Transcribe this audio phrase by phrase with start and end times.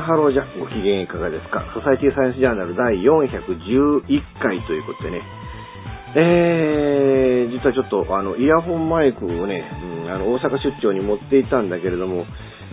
[0.00, 1.64] ハローじゃ、ご機嫌いかがですか？
[1.74, 4.02] ソサイティサイエンスジャーナル第411
[4.42, 5.22] 回ということでね、
[6.16, 9.62] えー、実はちょっと、あの、イヤホンマイクをね、
[10.06, 12.24] うん、あの、大阪出張に持っていたんだけれども、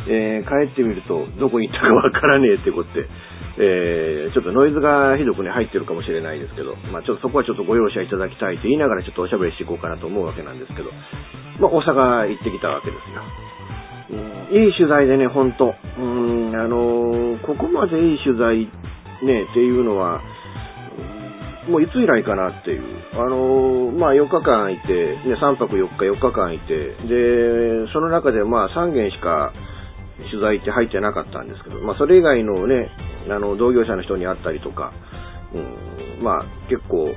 [0.07, 3.07] えー、帰ってみると、どこに行ったかわからねえってことで、
[3.55, 10.89] えー、ちょっとノイズがひどくね、入ってるかもしれないですけど、まあちょっとそこはちょっとご容赦いただきたいと言いながらちょっとおしゃべりしていこうかなと思うわけなんですけど、
[11.59, 13.21] まあ大阪行ってきたわけですよ。
[14.09, 15.73] いい取材でね、ほんと。
[15.97, 18.67] うん、あのー、ここまでいい取材
[19.23, 20.21] ね、っていうのは、
[21.67, 22.83] もういつ以来かなっていう。
[23.13, 24.93] あのー、まあ4日間いて、
[25.27, 26.75] ね、3泊4日4日間いて、
[27.07, 29.53] で、その中でまあ3件しか
[30.29, 32.89] 取材って入ってなかったんですけど、まあそれ以外のね、
[33.29, 34.91] あの、同業者の人に会ったりとか、
[35.53, 37.07] うん、まあ結構、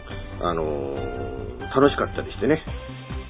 [0.41, 2.63] あのー、楽しかったりしてね。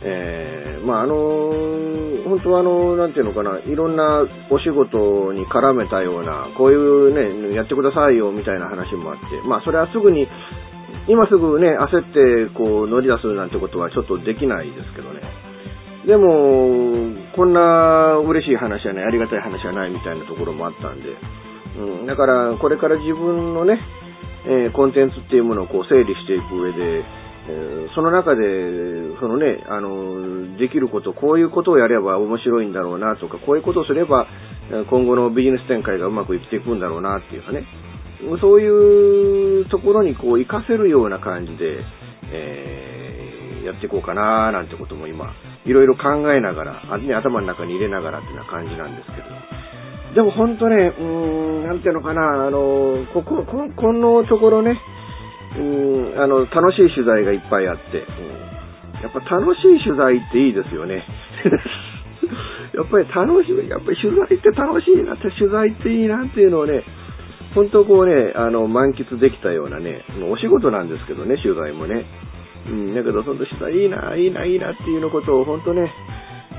[0.03, 2.06] えー、まああのー、
[2.37, 10.28] 本当はあの、なんていうのかな、いろんなお仕事に絡めたような、こういうね、やってくださいよみたいな話もあって、まあそれはすぐに、
[11.09, 15.20] 今すぐね、焦ってこう乗り出すなんてことはちょっとできないですけどね。
[16.05, 21.09] でも、こんな嬉しい話はない、ありがたい話はないみたいなところもあったんで、
[21.78, 23.81] うん、だから、これから自分のね、
[24.47, 27.03] えー、コンテンツっていうものをこう整理していく上で、
[27.94, 28.42] その中で、
[29.20, 34.26] そのね、あの、できること、こういうことをやれば面白いんだろうなとか、こういうことをすれば、
[34.91, 37.65] 今後のビジネス展開がうまくいっていくんだろうなっていうかね、
[38.41, 41.84] そういうところにこう活かせるような感じで、
[42.32, 45.32] えー、やっていこうかななんてことも今、
[45.65, 49.26] いろいろ考えながら、頭の中に入れながらっていうような感じなんですけど。
[50.15, 54.81] でも本当ね、うーん、なんていうのかな、あの、ここ、ここのところね、
[55.59, 61.05] うん、あの、楽しい取材がいっぱいあって、うん、やっぱ楽しい取材っていいですよね。
[62.75, 66.83] やっぱり楽しい、やっぱり取材って楽しいなって、取材っていいなっていうのをね、
[67.55, 72.05] 本当こうね、あの、満喫できたようなね、お仕事なんですけどね、取材もね。
[72.69, 75.91] うん、だけど、その取材いいな、いいな、いいなっていうのことを本当ね、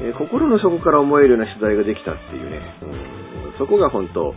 [0.02, 4.34] えー、心の底から思えるような取材ができたっていうね、うん、そこが本当、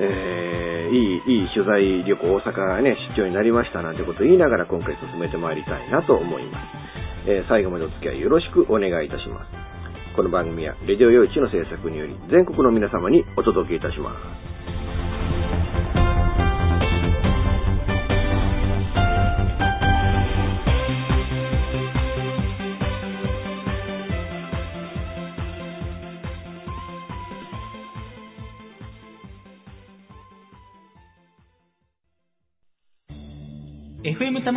[0.00, 0.49] えー、
[0.90, 7.30] いい、いい取材旅行、大阪ね、出張になりましたなんてことを言いながら今回進めてまいりたいなと思います。
[7.30, 9.50] えー、最後までお付き合いよろしくお願いいたします。
[10.16, 14.12] この番組は、レディオ用地の制作により、全国の皆様にお届けいたしま
[14.46, 14.49] す。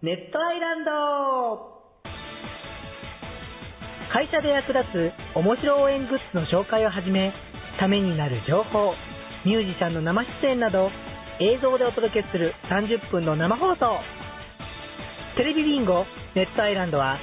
[0.00, 1.74] ネットアイランド
[4.14, 7.34] 会社で役立つ面白応援グッズの紹介をはじめ、
[7.80, 8.94] ためになる情報、
[9.44, 10.88] ミュージシャンの生出演など、
[11.42, 13.98] 映像でお届けする30分の生放送。
[15.36, 16.06] テレビビンゴ
[16.36, 17.18] ネットアイランドは、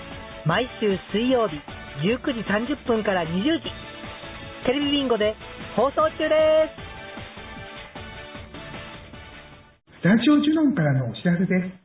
[0.46, 1.56] 毎週水曜日
[2.04, 3.72] 19時30分から20時、
[4.66, 5.34] テレビビンゴで
[5.78, 6.36] 放送中で
[6.68, 6.84] す。
[9.96, 11.85] スタジオジュノンからのお知らせです。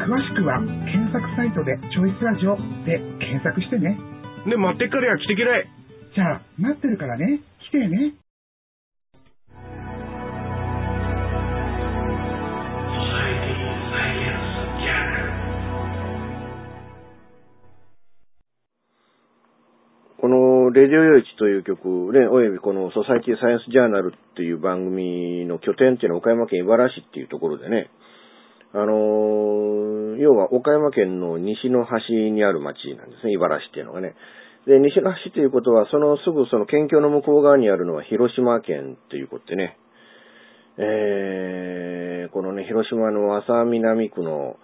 [0.00, 0.58] 詳しくは
[0.88, 2.56] 検索サイトで「チョイスラジオ」
[2.88, 3.98] で検索してね。
[4.46, 5.68] で待ってっからや来てきれ。
[6.14, 7.40] じゃあ待ってるからね。
[7.60, 8.14] 来てね。
[20.16, 27.90] このレディオ用地という曲、ね、およびこのソサイティサイエンスジャーナルっていう番組の拠点っていうのは岡山県茨市っていうところでね、
[28.72, 34.14] あのー、要は岡山県の西の端にある町なんですね、茨城っていうのがね。
[34.66, 39.76] で、西の端ということは、そのすぐその県境の向こう側にあるのは広島県ということでね。
[40.78, 44.56] えー、このね、広島の浅南区の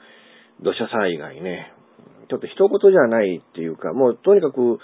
[0.63, 1.73] 土砂災害ね、
[2.29, 4.79] ちょっと一言じゃないっていうか、もうとにかく、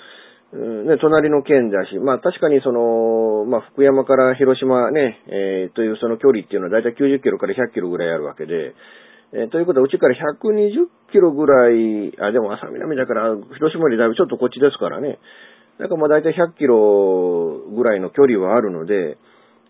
[0.53, 8.75] ね、隣の県だし、まあ確かにその、まあ福山から広島ね、えー、というその距離っていうのはだいたい90キロから100キロぐらいあるわけで、
[9.33, 15.19] えー、ということはうちから120キロぐらい、あ、でも浅南だから広島よりだいぶちょっとこっちですからね。
[15.79, 19.17] なんかまあだいたい100キロぐらいの距離はあるので、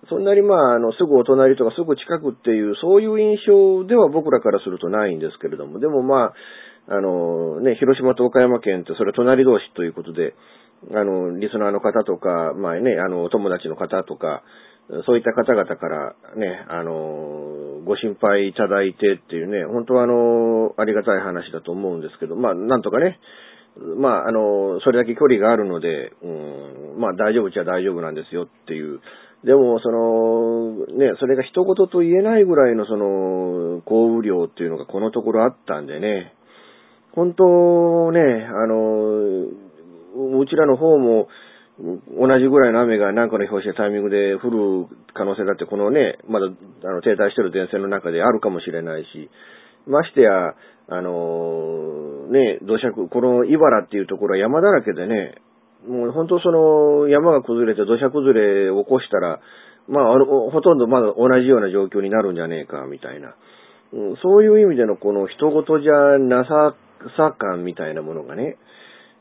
[0.08, 6.34] そんなにまあ、あの、すぐお隣とかすぐ近くっていう、そういう印象では僕らからするとないんですけれども、でもま
[6.88, 10.34] あ、あの、ね、広島と岡山県ってそれ隣同士ということで、
[10.90, 14.42] あの、リスナーの方とか、まあね、あの、お友達の方とか、
[15.06, 23.18] そういった方々からね、あの、ご心配いただいてっていうね、本当はあの、ありがたい話だと思うんですけど、まあ、なんとかね、
[23.96, 29.00] まあ、あの、それだけ距離があるので、うん、まあ、大丈夫っちゃ大丈夫なんですよっていう。
[29.44, 36.34] でも、その、ね、それが一言と言えないぐらいのその、降雨量っていうのがこのところあったんでね、
[37.12, 39.46] 本当ね、あの、
[40.38, 41.28] うちらの方も、
[41.82, 46.50] 同じぐらいの雨が何かの表紙でタイミングで降る可能性だって、このね、まだあ
[46.92, 49.28] の停滞してる電線の中であるかもしれないし、
[49.86, 50.54] ましてや、
[50.88, 55.34] あのね、土砂この茨っていうところは山だらけでね、
[55.88, 59.40] もう本当その山が崩れて土砂崩れを起こしたら、
[59.88, 60.04] まあ、
[60.52, 63.34] ほとんどまだ同じような状況になるんじゃねえか、みたいな。
[64.22, 66.74] そういう意味でのこの人事じゃなさ
[67.16, 68.56] さ感みたいなものがね、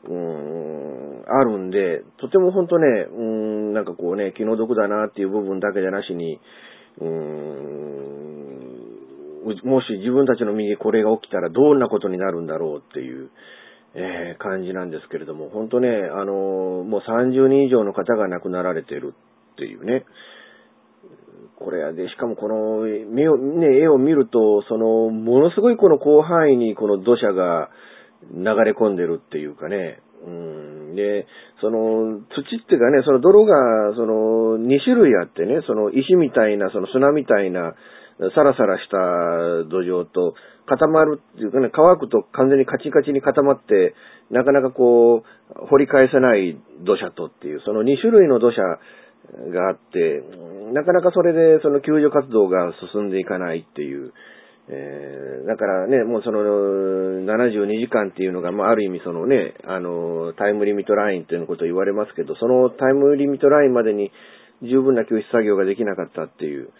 [0.08, 6.40] うん、あるんで、とても本当ね、うん、なんかこうね、気の毒だなっていう部分だけじゃなしに、
[7.00, 8.02] うん、
[9.64, 13.30] もし自分たちの身にこれが起きたらどんなことになるんだろうっていう、
[13.94, 16.32] えー、感じなんですけれども、本当ね、あの
[16.84, 19.14] もう30人以上の方が亡くなられてる
[19.52, 20.04] っていうね、
[21.58, 27.70] これやで、しかもこの、目を、ね、絵を見ると、その、ものすごいこの広範囲にこの土砂が、
[28.30, 30.00] 流れ込んでるっていうかね。
[30.26, 30.94] うん。
[30.94, 31.26] で、
[31.60, 37.74] その、土っていうかね、その泥が、その、2種類あってね、その石みたいな、その砂みたいな、
[38.34, 40.34] サラサラした土壌と、
[40.66, 43.94] 固まるっていうかね、乾くと完全にカチカチに固まって、
[44.30, 48.78] なかなかこう、掘り返せない土砂とっていう、その2種類の土砂
[49.52, 50.22] があって、
[50.72, 54.12] なかなかそれでその救助活動が進んでいかないっていう、
[54.68, 64.12] えー、だからね、もうその72時間っていうのが、まあ、ある意味そのね、あの、タイムリミットラインっていうことを言われますけど、そのタイムリミットラインまでに
[64.62, 66.70] 十分な救出作業ができなかったっていう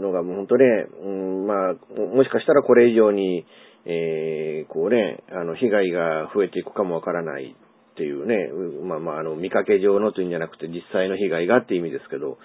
[0.00, 0.64] のがもう本当ね、
[1.04, 1.74] うん、まあ、
[2.14, 3.44] もしかしたらこれ以上に、
[3.84, 8.50] えー、こうね、あの、被害が増えていくかもわからないっていうね、
[8.84, 12.38] まあまあ、あの、見かけ上のというんじゃなくて実際の被害がっていう意味ですけど、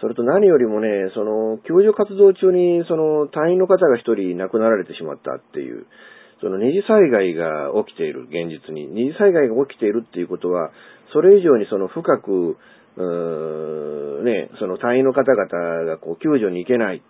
[0.00, 5.86] それと何よりもね、その、救助活動中に、その、隊員の方が一人亡くなられてしまったっていう、
[6.40, 8.86] その二次災害が起きている、現実に。
[8.88, 10.70] 二次災害が起きているっていうことは、
[11.14, 12.56] それ以上にその深く、
[12.96, 17.02] うーね、その隊員の方々がこう救助に行けない、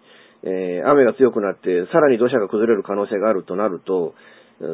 [0.42, 4.14] えー、雨が強くなって、さらに土砂が崩れる可能性があるとなると、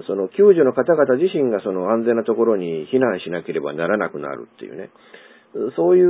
[0.06, 4.90] その救助の方々自身がその安全なところに避難しなければならなくなるっていうね。
[5.76, 6.02] そうい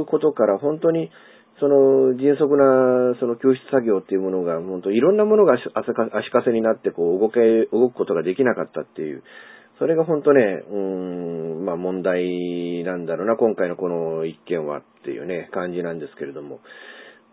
[0.00, 1.10] うことから本当に、
[1.58, 7.40] その迅速なその救出作業っていうものが、本当いろんなものが足かせになってこう動け、
[7.72, 9.22] 動くことができなかったっていう、
[9.78, 16.60] それが本当ね、うん、まあ問題なんだろうな、今回のこの一件はっていうね、感じなんですけれども、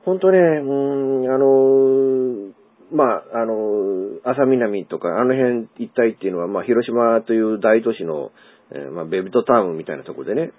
[0.05, 2.53] 本当ね、うん、あの、
[2.91, 8.31] まあ、あの、浅南とか、あの辺一帯っていうのは、まあ、広島という大都市の、
[8.71, 10.51] えー、まあ、ベビトタウンみたいなとこでね、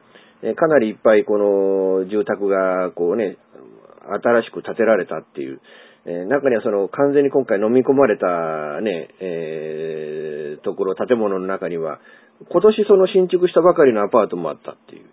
[0.56, 3.38] かなりいっぱいこの住宅がこうね、
[4.22, 5.60] 新しく建てられたっていう、
[6.06, 12.00] え中にはその完全に今回飲み込まれたね、えー、ところ、建物の中には、
[12.50, 15.06] 今年その新築したばかりのアパートもあったっていう。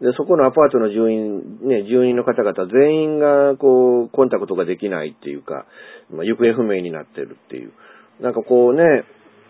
[0.00, 5.66] で、そこのアパートの住人、ね、住人の方々全員がこう、コンタクトができないっていうか、
[6.10, 7.72] まあ、行方不明になってるっていう。
[8.20, 8.82] なんかこうね、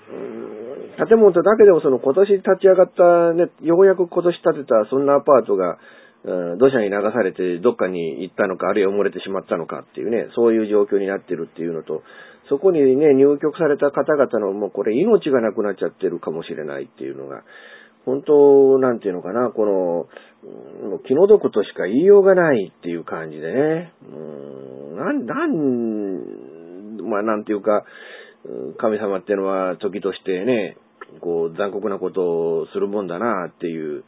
[0.09, 5.79] 建物だけでもその今年立ち上がったね、ようやく今年建てたそんなアパートが、
[6.59, 12.03] 土砂に流されてどっかに行ったのか、あるいは埋もれてしまったのかっていうね、そういう状況になってるっていうのと、
[12.49, 17.43] そこにね、入居された方々のもうこれ命がなくなっちゃってるかもしれないっていうのが、
[18.05, 20.07] 本当、なんていうのかな、この、
[21.07, 24.17] 気の毒としか言いようがないっていう感じでね、う
[24.95, 27.85] ん、なん、なん、まあなんていうか、
[28.79, 30.76] 神様っていうのは時としてね、
[31.21, 34.05] こう残酷なことをするもんだなっていう、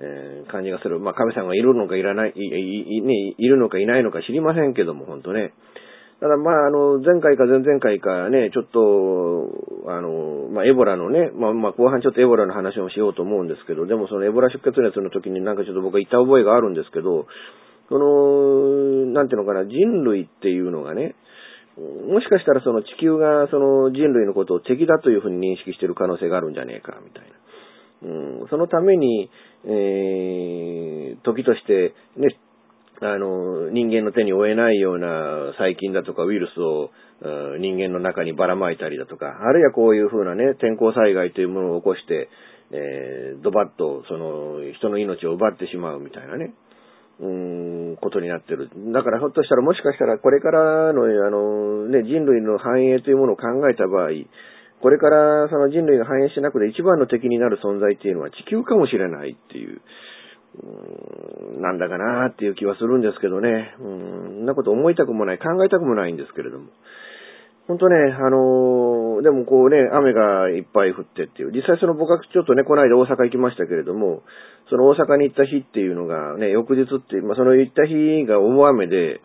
[0.00, 0.98] えー感じがする。
[0.98, 5.52] まあ、神様がいるのかいらない、い、ね、いるのかいないのか知りませんけども、本当ね。
[6.20, 17.26] ただ、まあ、あの、前回か前々回かね、ちょっと、あの、まあ、エボラのね、まあ、まあ、後半ちょっとエボラの話もしようと思うんですけど、でもそのエボラ出血熱の時になんかちょっと僕は言った覚えがあるんですけど、
[17.88, 21.14] その、なんていうのかな、人類っていうのがね、
[21.80, 27.30] もしかしたらその地球がその人類のことを敵だというふうに認識している可能性があるんじゃねえか、みたいな。
[28.02, 29.30] うん、そのために、
[29.64, 32.36] えー、時として、ね、
[33.02, 36.90] あの、人間の手に負えないような細菌だとかウイルスを、
[37.22, 42.30] うん人間の中にばらまいたりだとか、あるいはこういうふうなね、天候災害というものを起こして、
[42.72, 46.54] えー、ドバッとその人の命を奪ってしまうみたいなね、
[47.20, 47.26] う
[47.92, 48.70] ん、ことになってる。
[48.92, 54.10] だからひょっとしたらもしかしたらこれからの、あの、ね、人類の繁栄というものを考えた場合、
[54.80, 59.82] これからその人類が繁栄しなくて一番の敵になる存在っていうのは地球かもしれないっていう、
[60.64, 63.74] うんなんだかなっていう気はするんですけどね。
[63.78, 66.70] うん、んなこと思いたくもない、考えたくもないんですけれども。
[67.70, 71.52] 本当ね、あのーでもこうね、雨がいっぱい降ってっていう。
[71.54, 74.22] 実際その僕はちょっとね、この間大阪行きましたけれども、
[74.70, 79.20] その大阪に行った日っていうのがね、翌日っていう、まあその行った日が大雨で、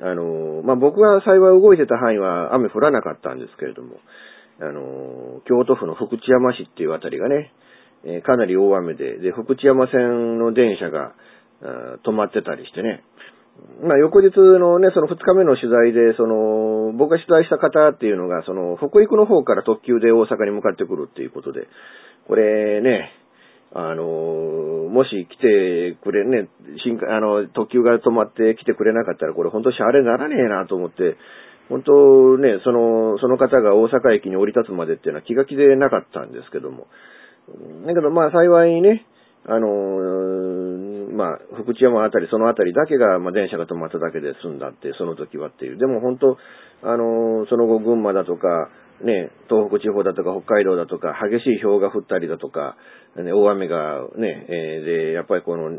[0.00, 4.00] あのーまあ僕が幸い動いてた範囲は雨降らなかったんですけれども、
[4.60, 7.52] あのー京都府の福知山市っていうあたりがね、
[8.04, 11.12] えかなり大雨で、で、福知山線の電車が
[12.06, 13.04] 止まってたりしてね、
[13.82, 21.68] まあ、翌日のね、その2日目の取材で、その、僕が取材した方っていうのが、その、北陸の方から特急で大阪に向かってくるっていうことで、
[22.26, 23.12] これね、
[23.72, 26.48] あの、もし来てくれね、
[26.84, 31.16] 新あの、特急が止まって来てくれなかったら、これ本当シャレにならねえなと思って、
[31.68, 36.88] 本当ね、その、その方が大阪駅に降り立つまでっていうのは気が気でなかったんですけども。
[37.86, 39.06] だけどまあ幸いね、
[39.46, 39.66] あの、
[41.16, 45.78] まあ、福知山あたり、そのあたりだけが、まあ、電車が止まっただけで済んだって、その時はっていう。
[45.78, 46.36] でも本当、
[46.82, 48.68] あの、その後群馬だとか、
[49.02, 52.76] ね、東北地方だとか北海道だとか、激しい氷が降ったりだとか、
[53.16, 55.70] ね、大雨がね、えーで、やっぱりこの、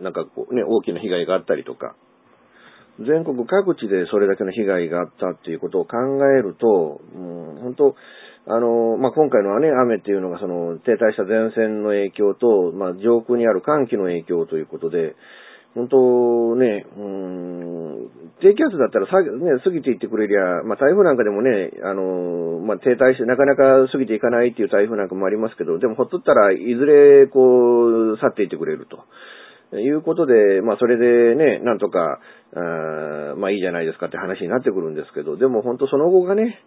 [0.00, 1.94] なんかこう、ね、大きな被害があったりとか、
[2.98, 7.94] 全国各地でそれだけの被害があったっていうことを考えると、うん、本当、
[8.46, 15.14] あの、まあ、今回のはね、雨っていうのがその停滞した前線の影響と、まあ、上空にある寒気の影響ということで、
[15.74, 18.10] 本当ね、うん、
[18.42, 29.04] 低気圧だったら、ね、過ぎていってくれりゃ、まあ、台風なんかでもね、あの、まあ、停滞してなかなか過ぎていかないっていう台風なんかもありますけど、でもほっとったらいずれこう、去っていってくれると。
[29.78, 32.20] いうことで、まあそれでね、なんとか、
[32.54, 36.60] あまあいいじゃないですかって話になってくるんですけど、でも本当その後がね、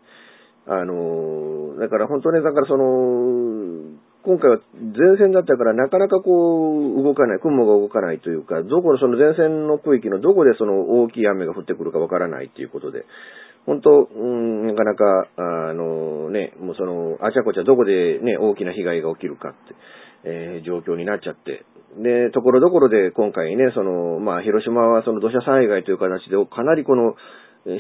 [0.67, 3.75] あの、だから本当ね、だからその、
[4.23, 13.05] 今回は前線だったからなかなかこう動かない、雲が動かないというか、どこのその前線の区域のどこでその大きい雨が降ってくるかわからないっていうことで、
[13.67, 19.57] 本当、うん、なかなか、あのね、もうその、あちゃこちゃどこでね、大きな被害が起きるかって、
[20.23, 21.65] えー状況になっちゃって。
[22.01, 27.15] で、ところどころで今回ね、その、まあ、広島はその土砂災害という形で、かなりこの、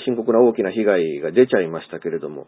[0.05, 2.47] 深刻な大きな被害が出ちゃいましたけれども、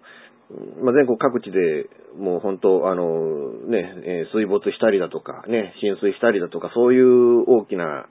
[0.81, 8.07] まあ、全国各地でもう本当、あの、ね、水没したりだとか、ね、浸水したりだとか、そういう大きな、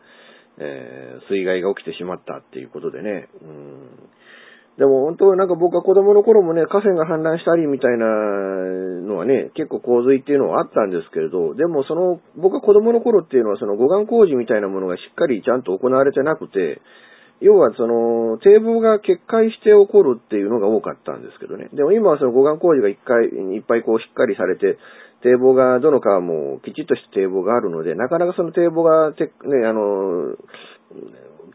[0.59, 4.09] えー水害が起きてしまったっていうことでね、うん。
[4.79, 16.83] でも本当なんか僕は子供の頃もね、河川が氾濫したりみたいなのはね、結構洪水っていうのはあったんですけれど、でもその、僕が子供の頃っていうのはその護岸工事みたいなものがしっかりちゃんと行われてなくて、
[17.41, 21.69] 要はその、堤防が決壊して起こるっていうのが多かったんですけどね。
[21.73, 24.79] でも今はその護岸工事が一回、いっぱいこうしっかりされて、
[25.23, 30.37] 堤防が、どの川もきちっとした堤防があるので、なかなかその堤防がて、ね、あの、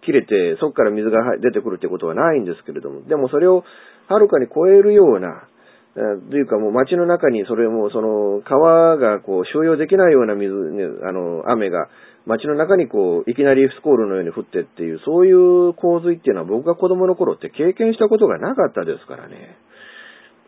[0.04, 3.64] 切れて、そこから水が出てくるってことはないんですけれども、でもそれを
[4.08, 5.48] はるかに超えるような、
[5.94, 11.90] というかもう街の中にそれもその川がこう収容できないような水、ね、あの雨が
[12.26, 19.58] 街の中にこういきなりスコールのように降ってっていうそういう洪水っていうのは僕が子供の頃って経験したことがなかったですからね。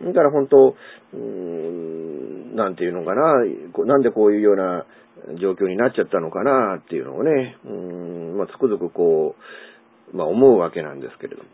[0.02, 0.76] だから本当、
[1.14, 3.34] うーん、なんていうのかな、
[3.86, 4.86] なんでこういうような
[5.40, 9.36] 状況になっちゃったのかなっていうのをね、うーん、まあ、つくづくこ
[10.14, 11.50] う、まあ、思うわけなんですけれども。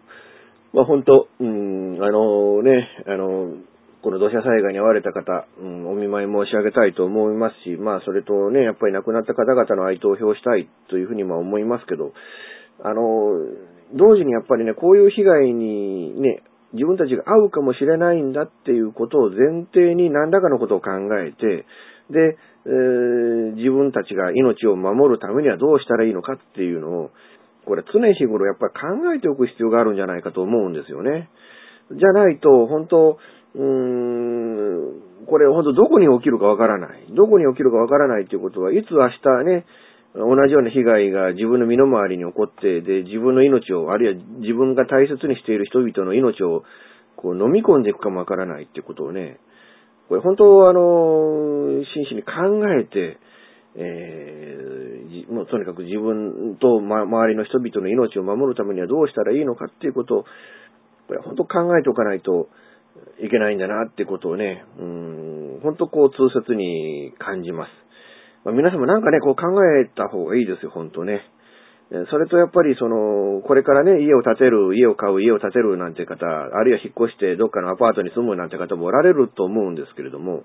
[0.73, 3.53] まあ、本当、うん、あのね、あの、
[4.01, 12.13] この土砂災害に遭われた方、うん、お見舞い申し上げたいと思いますし、まあ、それとね、やっぱり亡くなった方々の哀悼を表したいというふうにま思いますけど、
[12.81, 13.01] あの、
[13.93, 21.65] 同時にやっぱりね、こういう被害にね、自分たちが遭うかもしれないんだっていうことを前提に何らかのことを考えて、
[22.09, 27.11] で、えー、自分たちが命を守るためにはどうしたらいいのかっていうのを、
[27.65, 31.29] これ常日頃やっぱり考えておく必要があるんじゃないかと思うんですよね。
[31.91, 33.17] じゃないと、本当、
[33.55, 37.07] うーん、これ本当どこに起きるかわからない。
[37.15, 39.65] どこに起きるかわからないということは、いつ明日ね、
[40.15, 46.63] 同じような被害が自分の身の回りに起こって、で、自分の命を、あるいは自分が大切にしている人々の命を、
[47.15, 49.39] こう飲み込んでいくかもわからないっていうことをね、
[50.07, 52.31] これ本当あの、真摯に考
[52.79, 53.19] えて、
[53.75, 60.23] えー、もうとにかく自分と、ま、周りの人々の命を守るためにはどうしたらいいのかっていうことを、
[61.07, 62.49] これ本当考えておかないと
[63.21, 67.69] いけないんだなってことをね、うん、本当こう痛切に感じます。
[68.45, 71.21] まあ、皆様なんかね、こう考えた方がいいですよ、本当ね。
[72.11, 80.43] それとやっぱりその、これからね、家を建てる、家を買う、家を建てるなんて方、あるいは引っ越してどっかのアパートに住むなんて方もおられると思うんですけれども、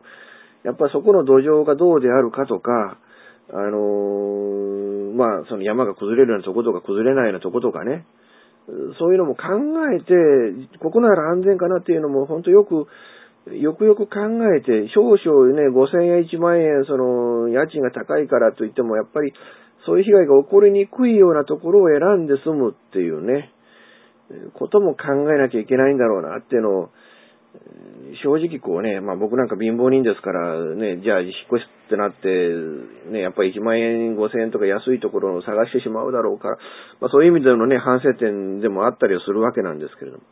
[0.64, 2.97] やっぱそこの土壌がどうであるかとか、
[3.52, 8.07] あのー、まあ、その山が崩れるようなとことか崩れないようなとことかね、
[8.99, 9.42] そういうのも考
[9.92, 12.87] えて、ここなら安全かなっていうのも本当よく
[13.52, 14.21] よくよく考
[14.56, 19.35] えて、少々ね、5000円、1万円、その、家賃が高いからといっても、やっぱり、
[19.85, 23.52] そういう被害が起こりにくいようなところを選んで住むっていうね、
[24.54, 26.90] ことも考えなきゃいけないんだろうなっていうのを、
[28.23, 32.28] 正直こうね、まあ僕なんか貧乏人ですからね、じゃあ引っ越しってなって、
[33.11, 36.56] ね、やっぱり1万円、5千円とか安いところを探してしまうだろうから、
[37.00, 40.25] まあそういう意味でのね、反省点でもあったりはするわけなんですけれども。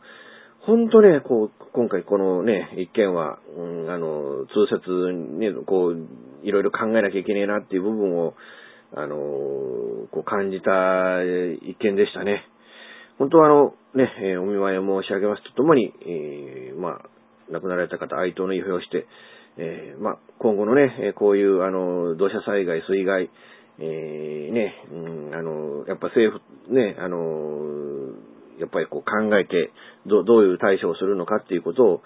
[0.65, 6.07] 本当ね、こう、今回このね、一件は、うん、あの、通説に、こう、
[6.43, 8.33] いろいろ考えなきゃいけねえなっていう部分を、
[8.95, 11.21] あの、こう感じた
[11.67, 12.47] 一件でしたね。
[13.17, 19.05] 本当はあの、ね、えー、お見舞いを申し上げますとともに、えー、まあ、亡くなられた方、哀悼の意表をして、
[19.57, 23.29] えー、まあ、今後のね、こういう、あの、土砂災害、水害、
[23.79, 24.95] えー、ね、う
[25.31, 27.83] ん、あの、やっぱ政府、ね、あの、
[28.59, 29.71] やっぱりこう考えて
[30.05, 32.01] ど、どういう対処をするのかっていうことを、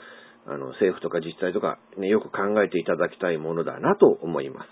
[0.48, 4.70] あの、政府とか自治体とか、ね、よく考えていただきたいものだなと思います。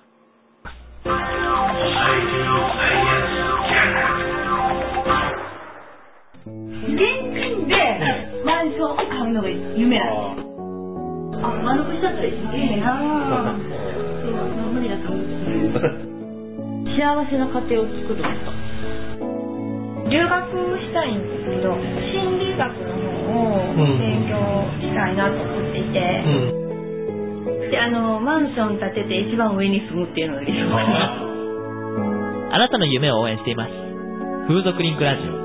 [6.46, 7.02] 現
[7.34, 7.76] 金で
[8.46, 10.15] マンションを買うのが夢なん
[11.66, 11.74] です。
[11.74, 13.58] あ、丸腰だったらすげえな。
[14.22, 15.26] そう、無理だと思う。
[16.96, 18.24] 幸せな家庭を作る。
[20.06, 20.38] 留学
[20.80, 24.38] したいんですけど心理学の方を勉強
[24.80, 31.20] したいなと思っていて、うん、であのマンション建てて一番上に住むっていうのが理想かな。
[32.54, 33.72] あなたの夢を応援しています。
[34.48, 35.45] 風俗リンクラジオ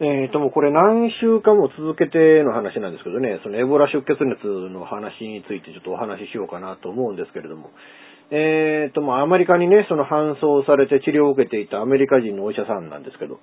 [0.00, 4.40] えっ、ー、と、もうこれ何週間も続けての話なんですけどね、そのエボラ出血熱
[4.72, 7.68] の話についてちょっとお話ししようかなと思うんですけれども、
[8.32, 13.40] えっ、ー、と、もうアメリカにね、その搬送されて治療を受けていたアメリカ人のお医者さんなんですけど、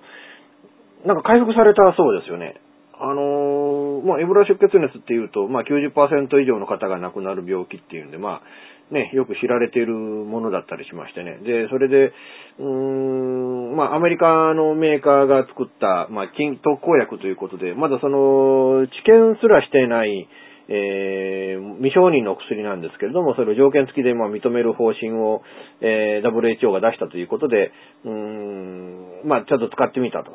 [1.06, 2.58] なんか回復されたそうですよね。
[2.98, 5.94] あのー、まあ、エボラ出血熱っていうと、まあ90%
[6.42, 8.42] 以上の方が亡くなる病気っていうんで、まあ、
[8.90, 11.38] ね、よく知られているものだったりしましてね。
[11.44, 12.12] で、それで、
[12.58, 20.28] うーん、まあ、アメリカのメーカーが作った、まあ、筋特効薬ということで、まだその、治験すらしていない、
[20.70, 25.42] えー、未承認の薬なんですけれども、それを条件付きでまあ認める方針を、
[25.80, 27.72] えー、WHO が出したということで、
[28.04, 30.32] うーん、まあ、ちょっと使ってみたと。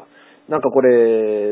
[0.50, 0.90] なんかこれ、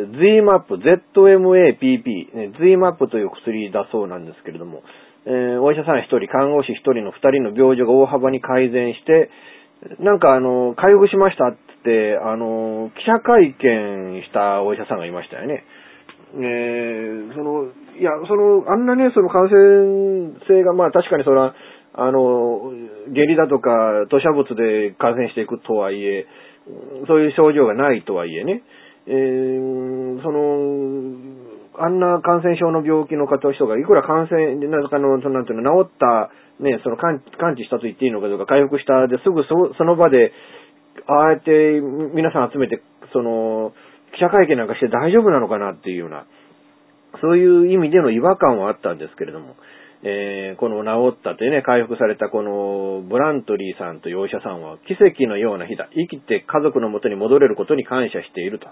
[0.04, 0.68] ZMAP、
[1.14, 4.84] ZMAPP、ね、ZMAP という薬だそうなんですけれども、
[5.26, 9.30] えー、お医者さん一人、看護師一人の二人の病状が大幅に改善して、
[10.00, 15.64] なんかあの、回復しましたって、あの、記者会見したお医者さんがいましたよね。
[16.34, 17.66] えーその、
[18.00, 21.54] いや、その、あんなね、その感染性が、まあ確かにそれは、
[21.94, 22.72] あの、
[23.10, 26.26] 下痢だとか、吐砂物で感染していくとはいえ、
[27.08, 28.64] そういう症状がないとはいえね、
[29.08, 31.41] えーその、
[31.78, 36.32] あんな感染症の病気の方人がいくら感染、なんかの、そのなんていうの、治った、
[36.64, 40.32] ね、その完完治したと言っていいのかどうか、回復したで、すぐそその場で、
[41.08, 41.52] ああやって
[42.14, 43.74] 皆さん集めて、その、
[44.14, 46.26] 記者会見なんかして大丈夫なのかなっていうような、
[47.22, 49.56] そういう意味での違和感はあったんですけれども、
[50.04, 55.90] えーこの治ったというね、回復されたこのブラントリーさんというお医者さんは奇跡のような日だ。
[55.94, 58.68] 生きて家族のもとに戻れることに感謝していると。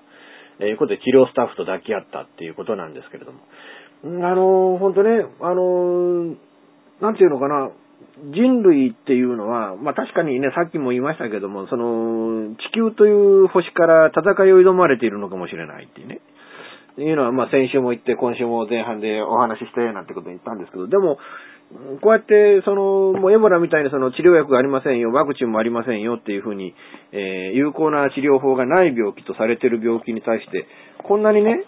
[0.59, 3.39] えーいうことで治療スタッフと抱き合ったっていうことなんですけれども。
[4.03, 6.49] あのー、本当ね、あのー
[7.01, 7.71] なんていうのかな、
[8.31, 16.19] 人類っていうのは、まあ確かにね、さっきも言いましたけども、その、地球という星から戦いを挑まれているのかもしれないっていうね。
[16.97, 21.17] いうのは、まあ先週も言って、今週も前半でお話ししたよなんてことを言ったんですけど、でも、
[22.01, 26.73] こうやって、その、もうエボラみたいにその治療薬がありませんよ、ワクチンもありませんよっていうふうに、
[27.11, 30.65] えー有効な治療法がない病気とされている病気に対して、
[31.03, 31.63] こんなにね、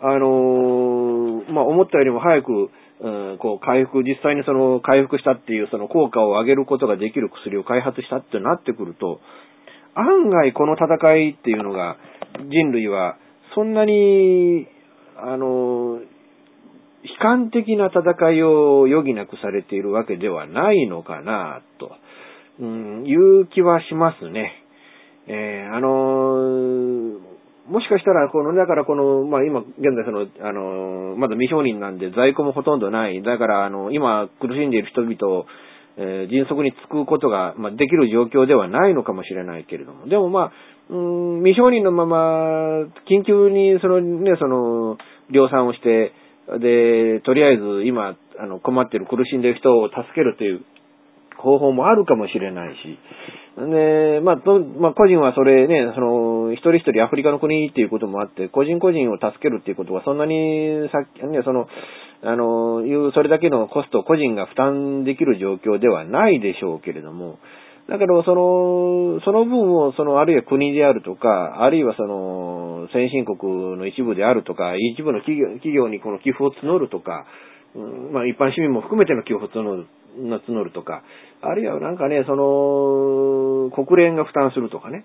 [0.00, 9.20] あのーまあ、思ったよりも早く、うん、こう、回復、実際にその、回復したっていう、その効果を上げることができる薬を開発したってなってくると、
[9.94, 10.86] 案外この戦
[11.16, 11.96] いっていうのが、
[12.48, 13.16] 人類は、
[13.54, 14.68] そんなに、
[15.16, 16.19] あのー
[17.02, 21.92] 悲観的な戦いを余儀なくされているわけではないのかな、と、
[22.60, 24.52] うん、いう気はしますね。
[25.26, 27.30] えーあの
[27.68, 33.22] もしかしたら、この、だからこの、まあ今、現在その、あのまだ未承認なんで在庫もほとんどない。
[33.22, 35.46] だから、あの、今苦しんでいる人々を、
[35.96, 40.08] えー迅速に救うことが、まあ、できる状況ではないのかもしれないけれども。
[40.08, 40.52] でもまあ、
[40.88, 42.16] うん、未承認のまま、
[43.06, 44.96] 緊急にそのね、その、
[45.30, 46.12] 量産をして、
[46.58, 50.64] で、とりあえず今、あの、困ってる苦しんでる人を助けるという
[51.36, 52.98] 方法もあるかもしれないし、
[53.56, 61.66] で、まあ、とまあ、個人はそれね、その、一人一人アフリカの国っていうこともあって、個人個人を助けるっていうことはそんなに、さっき、ね、その、
[62.22, 67.38] あの、いう、それだけのコストを個人が負担できる状況ではないでしょうけれども、
[67.90, 77.26] だけど、その、その分を、その、あるいは国であるとか、あるいはその、先進国の一部であるとか、一部の企業企業にこの寄付を募るとか、
[77.74, 81.02] うんまあ、一般市民も含めての寄付を募る、募るとか、
[81.42, 85.04] あるいはなんかね、その、国連が負担するとかね、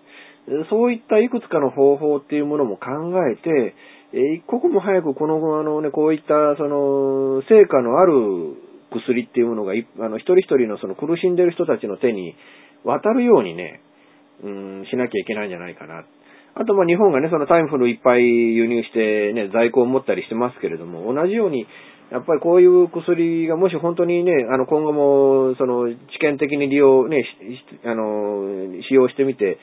[0.69, 2.85] そういったいくつかの方法っていうものも考
[3.27, 3.73] えて、
[4.13, 8.13] え一刻も早くこの、あのね、こういった、その、成果のある
[8.91, 12.35] 薬っていうものが、あの、一人一人のその苦しんでる人たちの手に
[12.85, 13.81] 渡るようにね、
[14.43, 16.05] うん、しなきゃいけないんじゃないかな。
[16.57, 21.67] あと、ま、日本がね、そのタイムフルいっぱい輸入してね、在庫を持ったりしてますけれども、同じように、
[22.11, 27.25] やっぱりこういう薬がもし本当にね、あの、今後も、その、知見的に利用ね、
[27.83, 29.57] あの、使用してみて、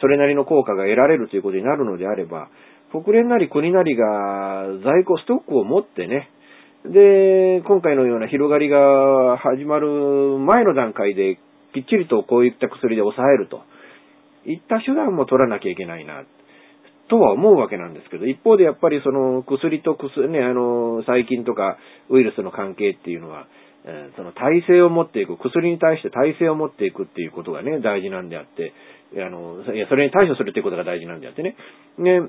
[0.00, 2.48] それなりの効果が得られるということになるのであれば、
[2.92, 6.30] 国連なり国なりが在庫ストックを持ってね、
[6.84, 11.38] で、今回のような広がりが始まる前の段階で、
[11.74, 13.62] きっちりとこういった薬で抑えると
[14.44, 16.24] いった手段も取らなきゃいけないな、
[17.10, 21.76] とは思うわけなんですけど、一方でやっぱりその薬と薬、ね、あの、細菌とか
[22.08, 23.48] ウイルスの関係っていうのは、
[23.84, 28.72] えその体制を持っていく、薬に対して体制を持っていくっていうことがね、大事なんであって、
[29.16, 31.56] あの、いや、それに対処するっていうことが大事なんであってね。
[31.98, 32.20] ね、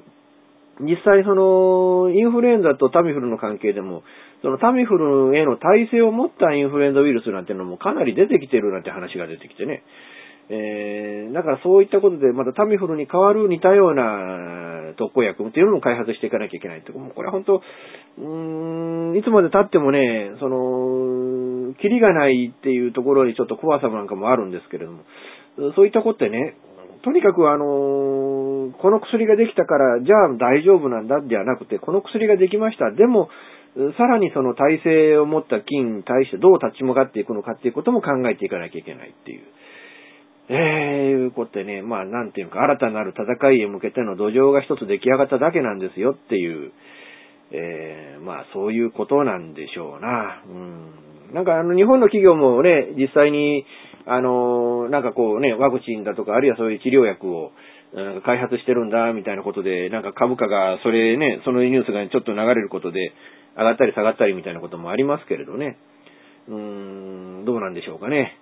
[0.82, 4.04] 実際その、インフルエンザとタミフルの関係でも、
[4.42, 9.84] そのタミフルへの耐性を持ったインフルエンザウイルスなんていうのもかなり出てきてるなんて話が出てきてね。
[10.54, 16.92] えー、だからそういったことで、またタミフルに代わる似たような特効薬っていうのも開発していかなきゃいけないって。
[16.92, 25.04] もうこれは本当、うーん、いつまで経ってもね、その、キリがないっていうところにちょっと怖さなんかもあるんですけれども、
[25.76, 26.56] そういったことでね、
[27.04, 32.92] とにかくあの、この薬ができたから、じゃあ大丈夫なんだではなくて、この薬ができました。
[32.92, 33.30] でも、
[33.98, 39.44] さらにその体制を持った菌に対してどう立ち向かっていくのかっていうことも考えていかなきゃいけないっていう。
[40.50, 40.58] えー、
[41.24, 46.72] いうことでね、まあなんていうか、新たなる戦いへ向けての土壌が一つ出来上がっただけなんですよっていう、
[47.52, 50.44] えー、まあそういうことなんでしょうな。
[50.46, 51.34] うん。
[51.34, 53.66] なんかあの日本の企業もね、実際に、
[54.06, 57.52] あの、なんかこうね、ワクチンだとか、あるいはそういう治療薬を、
[57.94, 63.14] なん開発してるんだ、みたいなことで、なんか株価が、それね、そのニュースがちょっと流れることで、
[63.58, 65.78] 上がったり下がったりみたいなこともありますけれどね。
[66.48, 68.38] うーん、どうなんでしょうかね。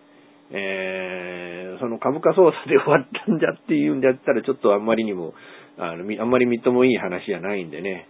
[0.51, 5.33] えー、その株価操作で終わったんじゃっていうんだったらちょっとあんまりにも、
[5.77, 8.07] あの、あんまりみっともいい話じゃないんでね。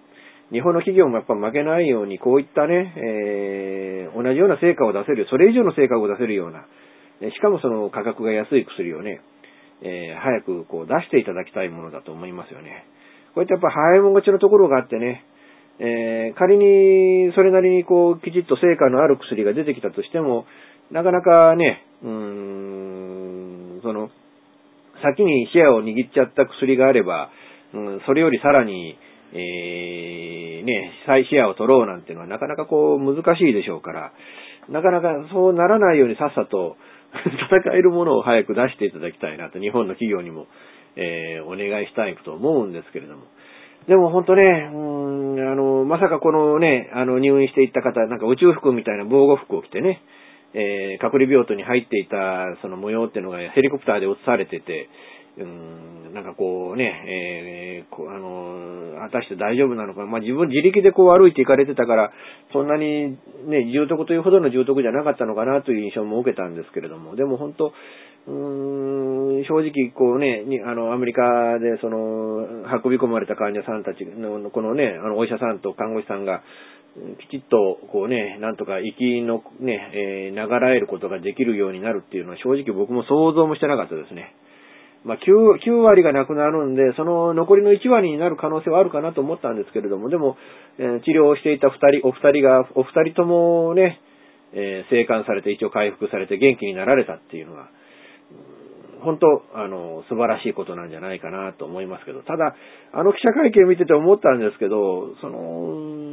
[0.51, 6.65] 日本の企業もやっぱ負けないように、こういったね、えー、同じような成果を出せる、それ以上の成果を出せるような、
[7.21, 9.21] しかもその価格が安い薬をね、
[9.81, 12.85] えー、早くこう出していただきたいものだと思いますよね。
[13.35, 15.23] こうやってやっぱ早いもん勝ちのところがあってね、
[15.79, 20.45] えー、仮にそれなりにこうきちっと成果のある薬が出てきたとしても、
[20.91, 22.09] なかなかね、うー
[23.79, 24.09] ん、その、
[25.03, 27.29] 先にシェアを握っちゃった薬があれば、
[27.73, 28.97] うん、それよりさらに、
[29.31, 34.11] えー、ね、再シェアを取ろうなんてのはなかなかこう難しいでしょうから、
[34.67, 36.75] なかなかそうならないようにさっさと
[37.51, 40.47] 戦えるものを早く出していただきたいなと、日本の企業にも、
[40.95, 43.23] えー、お願いしたいと思うんですけれども。
[43.87, 50.01] でも本当ね、うん、あの、まさかこのね、あの、入院していった方、なんか宇宙服みたいな防護服を着てね、
[50.53, 54.89] えー、隔離病棟に入っていたその模様っていうのがヘリコプターで映されてて、
[55.43, 62.11] うん、なんかこうね、えー、こあの、果たして大丈夫なのか、まあ自分自力でこう歩いて行かれてたから、
[62.51, 67.73] そんなにね、重篤というほどの重篤じゃなかったのかなという印象も受けたんですけれども、でも本当、
[68.27, 71.21] うーん、正直こうね、にあの、アメリカ
[71.59, 76.43] でその、運び込まれた患者さんたちの、このね、あの、お医者さんと看護師さんが、
[77.21, 84.35] きちっと、こうね、なんとか息のね、えー、流らえることができるようになるっていうのは正直僕も想像もしてなかったですね。
[85.05, 90.37] まあ9、9割がなくなるんで、その残りの1割になる可能性はあるかなと思ったんですけれども、でも、
[90.77, 94.01] えー、治療をしていた2人、お二人が、お二人ともね、
[94.53, 97.69] えー、生還されて一応回復されて元気になられたっていうのは、
[99.01, 102.55] 本当、あの、素晴らしいことなんじゃないかなと思いますけど、ただ、
[102.91, 106.09] あの記者会見見てて思ったんですけど、その、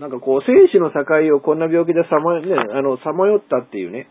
[0.00, 4.08] なんかこう、生死の境をこんな病気でさま、ね、あの、さまよったっていうね、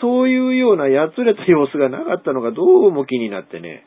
[0.00, 3.84] そういうようなやつれた様子がなかったのがどうも気になってね、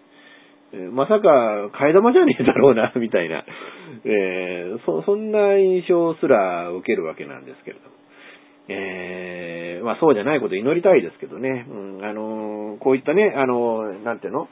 [0.92, 3.44] まさか替え玉じゃねえだろうな、 みたいな、
[4.06, 7.96] えー、そ、そんな印象すら受けるわけなんですけれども。
[8.72, 14.48] えー、まあそうじゃないこと祈りたいですけどね、うん、あの、こういったね、あの、なんていうの、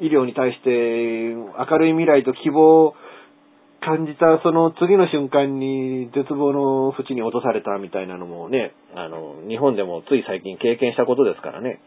[0.00, 2.94] 医療に対して明るい未来と希望を
[3.84, 11.80] 感じたその次の瞬間に絶望の淵に落とされたみたいなのもね、あの、日本でもつい最近経験したことですからね。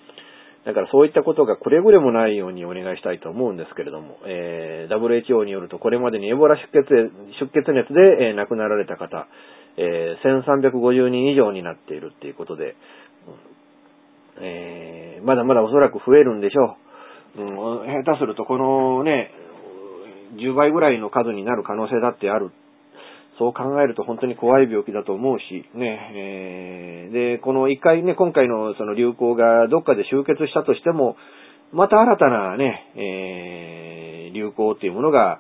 [0.66, 6.90] だからそういったことがくれぐれもないようにお願いしたいと思うんですけれども、えー、WHO によるとこれまでにエボラ出血
[7.40, 9.28] 出血熱で、えー、亡くなられた方、
[9.78, 12.76] えー、1350人以上になっているっていうことで、
[14.42, 16.78] え、まだまだおそらく増えるんでしょ
[17.38, 17.42] う。
[17.42, 19.32] うん、下手するとこのね、
[20.36, 22.52] 10倍ぐらいの数になる可能性だってある。
[23.38, 31.18] そう考えると本当に怖い病気だと思うし、ね、えー、で、この一回ね、今回のその流行がどっかで終結したとしても、
[31.74, 35.40] また新たなね、えー、流行っていうものが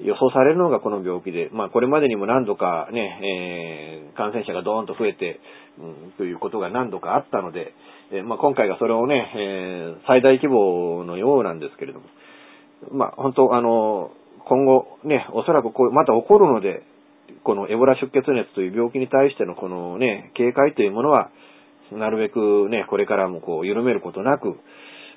[0.00, 5.40] 予想されるのがこの病気で、まあこれまでにも何度かね、えー、感染者がドーンと増えて、
[5.78, 7.74] うん、ということが何度かあったので、
[8.12, 12.06] えー、まあ今回がそれをね、えー、最大規模のようなんですけれども、
[12.92, 14.10] まあ、本当、あの、
[14.46, 16.82] 今後ね、おそらくこう、また起こるので、
[17.44, 21.30] このエボラ出血熱という病気に対してのこのね、警戒というものは、
[21.92, 24.56] なるべくね、これからもこう、緩めることなく、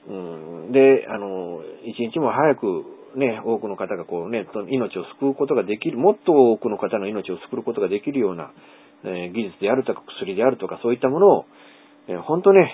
[0.07, 8.51] うん、で、あの、一日も早くね、多くの方がこうね、命を救うことができる、もっと多くの方の命を救うことができるような、
[9.03, 11.45] えー、技術であるとか薬であるとかそういったものを、
[12.07, 12.71] えー、本当ね、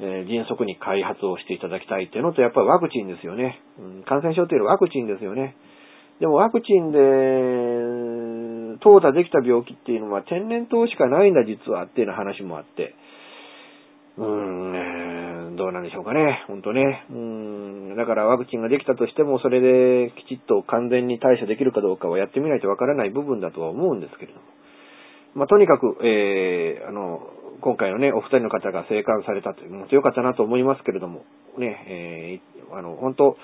[0.00, 3.60] え、迅速に開発をしていただきたいっていうのと、やっぱりワクチンですよね。
[3.78, 5.56] うん、感染症というのはワクチンですよね。
[6.20, 6.98] でもワクチンで、
[8.80, 12.94] 淘汰できた病気っていうのは天然痘しかないんだ実はっていう話もあって、
[14.16, 16.44] うーん、どうなんでしょうかね。
[16.46, 17.06] ほんとね。
[17.10, 24.44] うん、だからワクチンができたとしても、それできちっと完全に対処できるかどうかはやってみないとわからない部分だとは思うんですけれども。
[25.34, 27.20] まあ、とにかく、えー、あの、
[27.60, 31.24] 今回のね、お二人の方が生還されたというのも良かったなと思いますけれども、
[31.58, 33.36] ね、えー、あの、本当、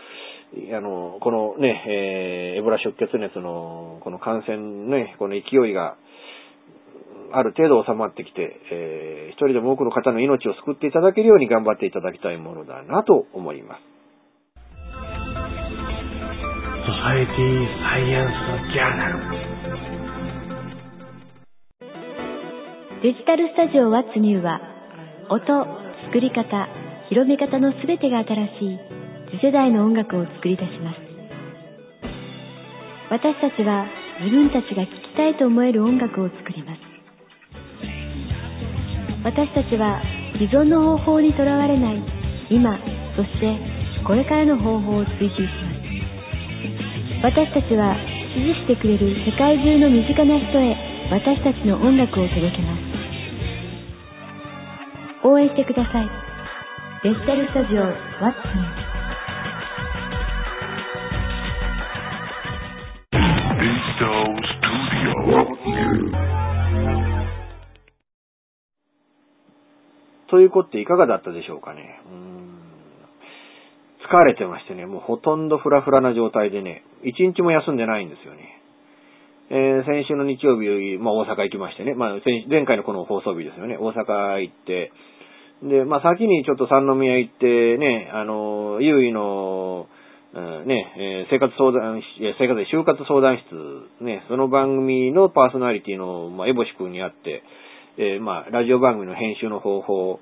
[0.77, 4.57] あの、このね、えー、エボラ出血熱の、この感染
[4.89, 5.97] ね、この勢いが、
[7.33, 13.81] ある程度収まってきて、えー、一人でも多くの方の命を救っていただけるように頑張っていただきたいものだなと思います。
[16.81, 17.37] ソサエティ
[17.87, 19.07] サイエンスジャーナ
[19.47, 19.50] ル
[23.03, 24.61] デジタルスタジオワッツニューは、
[25.31, 25.41] 音、
[26.05, 26.69] 作り方、
[27.09, 28.79] 広め方のすべてが新しい
[29.41, 31.01] 次世代の音楽を作り出します。
[33.09, 33.87] 私たちは
[34.21, 36.91] 自分たちが聴きたいと思える音楽を作ります。
[39.25, 40.01] 私たちは
[40.41, 42.01] 既存の方法にとらわれない
[42.49, 42.73] 今
[43.17, 43.53] そして
[44.07, 45.45] これからの方法を追求し
[47.21, 47.97] ます私たちは
[48.33, 52.81] 支持してくれる世界中の身近な人へ私たちの音楽を届けます
[55.27, 56.11] 応援してください
[57.03, 57.83] デジタルスタジオ
[58.23, 58.63] What's New
[63.59, 64.55] Digital Studio.
[70.31, 72.01] ということでいかがだったでしょうかね。
[72.07, 72.31] うん
[74.11, 78.61] 疲れてましてね、もうほとんどフラフラな状態でね、一日も休んでないんですよね。
[79.51, 84.93] えー先週の日曜日、まあ大阪行きましてね、まあ前回のこの放送日ですよね、大阪行って、
[85.63, 89.89] で、まあ先にちょっと三宮行ってね、あの、優位の、
[90.33, 92.01] うんね、えー生活相談、
[92.39, 97.43] 生活で就活相談室、ね、その番組のパーソナリティの、まあ、エボシ君に会って、
[97.99, 100.21] えーまあ、ラジオ番組の編集の方法、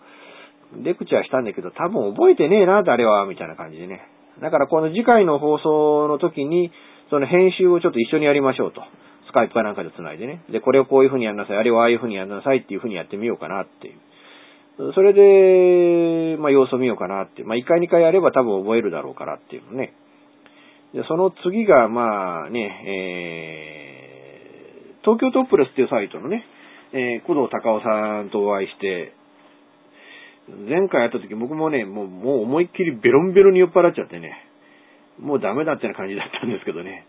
[0.82, 4.00] レクチャーしたんだけど、多分覚えてねえな、誰は、みたいな感じでね。
[4.40, 6.72] だからこの次回の放送の時に、
[7.10, 8.80] その編集をちょっと一緒にやりましょうと。
[9.28, 10.42] スカイプかなんかで繋いでね。
[10.50, 13.98] で、これをこういう風にやんなさい、あれをああいう風にやんなさいっていう風にやってみようかなっていう。
[14.94, 17.44] それで、まあ様子を見ようかなって。
[17.44, 19.92] まあ一回二回やれば多分覚えるだろうからっていうのね。
[20.94, 26.44] で、その次が、まあね、えー、東京トップレスっていうサイトのね、
[26.92, 29.12] えー、工藤隆夫さんとお会いして、
[30.48, 34.32] 前回会った時僕もね、もう、もう思いっきりベロンベロンに酔っ払っちゃってね、
[35.20, 37.04] もうダメだってな感じだったんですけどね。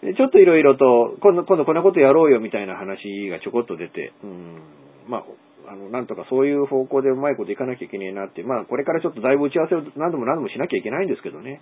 [0.00, 4.62] ちょっといろいろと、今度、今度こんなことやろうよみたいな話がちょこっと出て、うん、
[5.08, 11.60] まあ、あの、なんとかそういう方向でうまいこといかなきゃいけねえなって、まあ、これからちょっとだいぶ打ち合わせを何度も何度もしなきゃいけないんですけどね。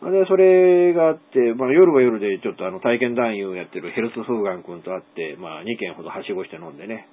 [0.00, 7.06] で、それがあって、まあ、夜は夜でちょっとあの、体験男優やってるヘルスフーガン君と会って、まあ、2軒ほどはしごして飲んでね、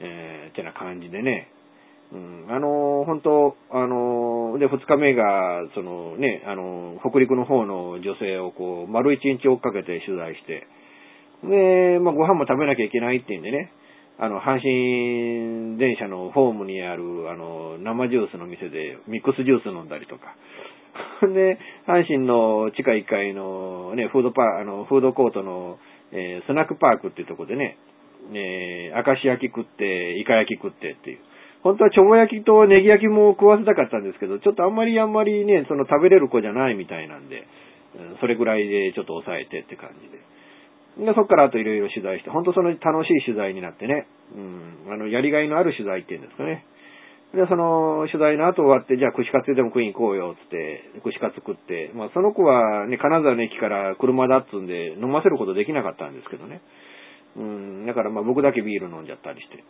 [0.00, 1.48] えー、ってな感じでね、
[2.12, 10.66] うん、あのー本当、あのーで、二日目が、そのね、あのー北陸の方の女性をこう、丸一日追っかけて取材して、
[11.44, 13.72] で、まあ、ご飯も食べなきゃいけないっていうんでね、
[14.18, 20.36] あの、阪神電車のホームにある、あの、生ジュースの店でミックスジュース飲んだりとか。
[21.32, 25.78] で、阪神の地下1階のね、フードパー、あの、フードコートの、
[26.12, 27.76] えースナックパークっていうとこでね、
[28.34, 31.18] えー、明石焼き食って、イカ焼き食ってっていう。
[31.62, 37.46] 本当はちょぼ焼きとネギ焼きも食わせたかったんですけど、ちょっとあんまりあんまりね、その食べれる子じゃないみたいなんで、
[38.20, 40.20] それぐらいでちょっと抑えてって感じで。
[41.06, 46.64] で、そっからあといろいろ取材して、本当その楽しい取材になってね、うん、あの、やりがいのある取材っていうんですかね。
[47.34, 56.60] で、その取材の後終わって、じゃあ串カツでも食いに行こうよ、つって、串カツ食って、まあその子はね、金沢の駅から車だっつんで飲ませることできなかったんですけどね。
[57.40, 59.64] うん、だからまあ僕だけビール飲んじゃったりして。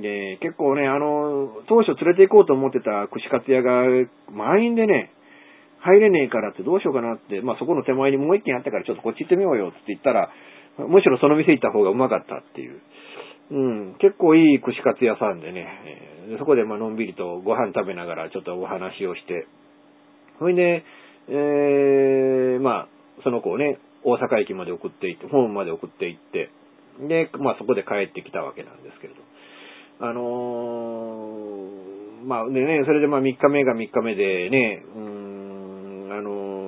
[0.00, 3.84] で、結構ね、あの、当初連れて行こうと思ってた串カツ屋が
[4.32, 5.12] 満員でね、
[5.78, 10.30] 入れねえからってどうしようかなって、まあそこの手前にもう一軒あったからちょっとこっち行ってみようよって言ったら、
[10.88, 12.80] むしろその店行った方がうまかったっていう。
[13.50, 19.46] うん、結構いい串カツ屋さんでね、えーそこでまあのんびりとご飯食べながらちょっとお話をして、
[20.38, 20.84] それで、
[21.28, 22.88] えー、まあ、
[23.22, 26.50] その子をね、大阪駅まで送っていって、ホームまで送っていって、
[27.00, 29.20] で、まあそこで帰ってきたわけなんですけれど。
[30.00, 36.64] あのーまあ、でね、それでまあ3日目が3日目でね、うん、あのー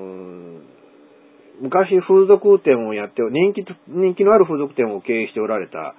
[1.61, 5.95] 昔風俗店をやって、人気、人気のある風俗店を経営しておられた、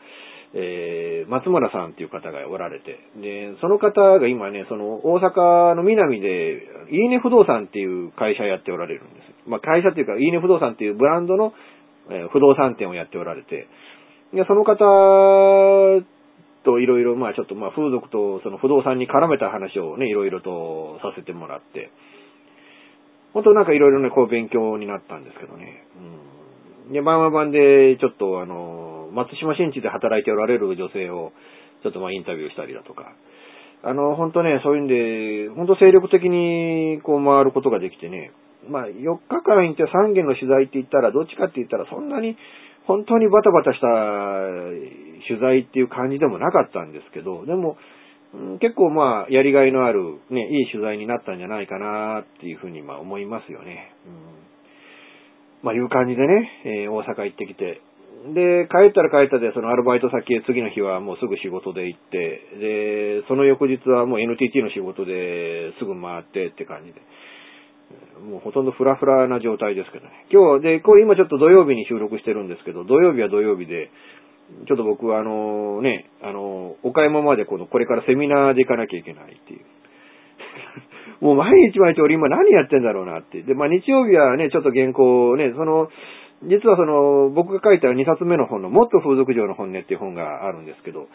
[0.53, 6.61] えー、松村さんっていう方がおられて、で、その方が今ね、その大阪の南で、
[6.91, 9.49] いいね不動産っていう会社やっておられるんです。
[9.49, 11.53] まあ会社っていうか、いいね不動産っていうブランドの、
[12.09, 13.67] えー不動産店をやっておられて、
[14.33, 14.75] で、その方
[16.63, 21.91] といろいろ、まあちょっとまあ風俗とその不動産に絡めた話をね、いろいろとさせてもらって、
[23.33, 25.85] 本当なんかいろいろね、こう勉強になったんですけどね。
[26.87, 26.93] うん。
[26.93, 31.31] で、晩は晩で、ちょっとあの、松島新地で働いておられる女性を、
[31.83, 33.13] ちょっとまあインタビューしたりだとか。
[33.83, 38.31] あの、本当ね、そういうんで、本当精力的にこう回ることができてね。
[38.67, 38.91] まあ4
[39.29, 42.35] 日間行って3件の取材って言ったら、どっちかって言ったらそんなに、
[42.87, 43.87] 本当にバタバタした
[45.27, 47.77] 取材っていう感じでもなかったんですけど、でも、
[48.59, 53.93] 結構まあ、やりがいのある、ね、いい取材になったんじゃないかなっていうふうにまあ思いますよね。
[54.05, 54.13] うん、
[55.63, 57.81] まあ、いう感じでね、えー大阪行ってきて、
[58.33, 67.01] で、帰ったら帰ったで、そのアルバイト先へ次の日はもうすぐ仕事で行って、で、その翌日はもう NTT の仕事ですぐ回ってって感じで。
[68.27, 70.27] もうほとんどフラフラな状態ですけどね。
[70.31, 73.89] 今日、で、これ今ちょっと土曜日に収録してるんですけど、土曜日は土曜日で、
[74.67, 79.65] ちょっと僕はあのね、あの、岡山までこの、これからセミナーで行かなきゃいけないっていう。
[81.23, 83.41] もう毎日毎日俺今何やってんだろうなって。
[83.41, 85.89] で、まあ日曜日はね、ちょっと原稿をね、その、
[86.43, 91.07] 実はその、僕が書いた2冊目の本の、もっと風俗嬢の本音っていう本があるんですけど、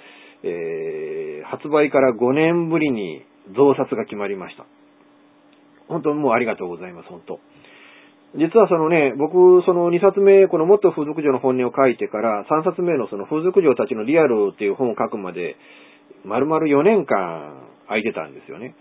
[0.43, 3.23] えー、発売から5年ぶりに
[3.57, 4.66] 増刷が決まりました。
[5.89, 7.41] 本当もうありがとうございます、本当。
[8.35, 15.57] 実はそのね、僕、その2冊目、このもっと風俗嬢の本音を書いてから、3冊目のその風俗嬢たちのリアルっていう本を書くまで、
[16.24, 18.74] 丸々4年間空いてたんですよね。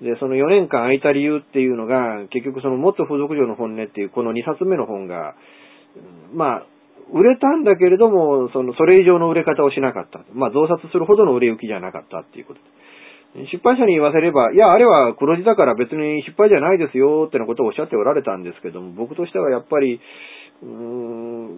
[0.00, 5.34] で、その4年間空いた理由っていうのが、結局そのもっと風俗嬢の本音っていうこの2冊目の本が、
[6.32, 6.66] まあ、
[7.12, 10.24] 売れたんだけれども、その、それ以上の売れ方をしなかった。
[10.32, 12.66] まあ、増刷するほどの売れ行きじゃなかったっていうことで。
[13.34, 20.00] 出版社に言わせれば、いや、あれは黒字だから別に失敗じゃないですよってなことをおっしゃっておられたんですけども、僕としてはやっぱり、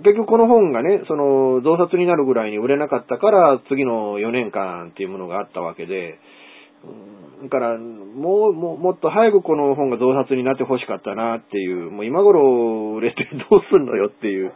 [0.03, 6.19] 結局この本がね、その、増刷になるぐらいに売れなかったから、次の4年間っていうものがあったわけで、
[7.43, 14.53] だから、もう、も、っと早くこの本が増刷になってほしかったなっていう、もう今頃売れてどうすんのよっていう、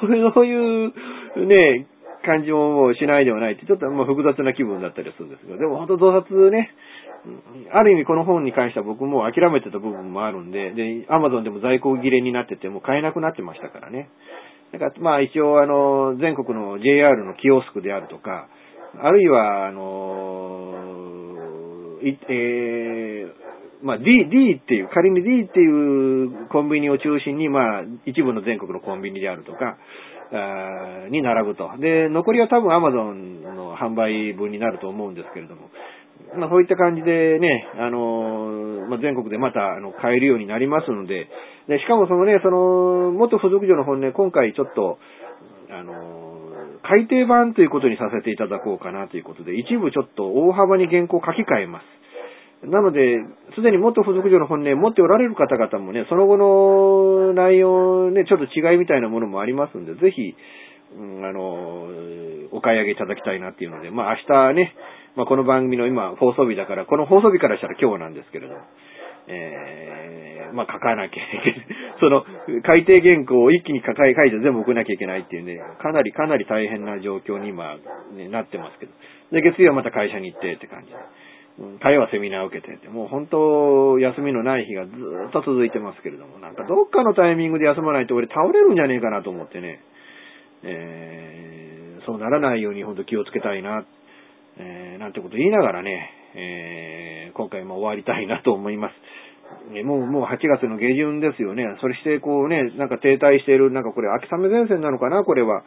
[0.00, 1.86] そういうね、
[2.22, 6.70] 感じももうしないではないって、ちょっとまあ複雑な気分だったりするんですけど、でも本当増刷ね、
[7.72, 14.08] ある意味この本に関しては僕も諦めてた部分もあるんで、で、アマゾンでも在庫切れになってて、もう買えなくなってましたからね。
[14.72, 18.48] だからまあ一応あの、全国の JR のキオスクであるとか、
[19.00, 21.02] あるいはあの
[22.02, 23.42] い、えー、
[23.82, 29.76] まあ D、D っていう、仮に D っていうコンビニを中心に、まあ、一部の全国のコンビニであるとか、
[31.10, 31.70] に並ぶと。
[31.78, 35.68] で、残りは多分 Amazon の販売分になると思うんですけれども、
[36.36, 41.28] まあ、そういった感じでね、あの、まあ、全国でまた、あの、買えるようになりますので、
[41.68, 44.98] で、しかもそのね、その、元付属所の本ね、今回ちょっと、
[45.70, 45.92] あの、
[46.82, 52.01] 改訂版ということにさせていただこうかなということで、一部ちょっと大幅に原稿書き換えます。
[52.64, 53.18] なので、
[53.56, 60.34] すでに元付属所の本ね、持っておられる方々もね、その後の内容ね、ちょっと違いみたいなものもありますんで、ぜひ、
[60.96, 61.88] うん、あの、
[62.52, 64.74] お買い上げいただきたいなっていうので、まあ明日ね、
[65.16, 68.54] まあこの番組の今放送日だから、この放送日からしたら今日なんですけれど、
[69.26, 71.66] えー、まあ書かなきゃいけない。
[71.98, 72.24] その、
[72.62, 77.76] 改定原稿を一気に書いて全部送らなきゃいけないっていうね、かなりかなり大変な状況に今、
[78.14, 78.92] ね、なってますけど。
[79.32, 80.96] で、月曜はまた会社に行ってって感じで。
[81.58, 89.80] 火曜はセミナーを受けてて、もう本当、休みのない日がずっと続いてますけれども、なんかどっかのタイミングで休まないと俺倒れるんじゃねえかなと思ってね、
[90.62, 93.84] えー、そうならないように本当気をつけたいな、
[94.56, 98.92] えー、なんてこと言いながらね、えー、今回も終わりたいなと思います。
[99.84, 101.64] もう、もう8月の下旬ですよね。
[101.82, 105.62] それしてこうね、なんか停滞している、なんかこれ秋雨前線なのかな、これは。